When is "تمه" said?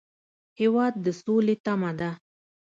1.65-1.91